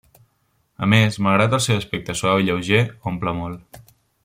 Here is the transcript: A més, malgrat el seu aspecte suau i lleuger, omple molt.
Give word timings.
A 0.85 0.87
més, 0.93 1.17
malgrat 1.27 1.53
el 1.57 1.61
seu 1.67 1.81
aspecte 1.83 2.17
suau 2.23 2.41
i 2.45 2.49
lleuger, 2.49 2.81
omple 3.13 3.37
molt. 3.43 3.83